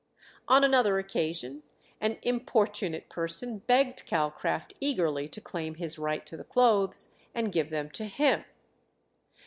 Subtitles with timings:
[0.47, 1.61] On another occasion
[1.99, 7.69] an importunate person begged Calcraft eagerly to claim his right to the clothes, and give
[7.69, 8.43] them to him.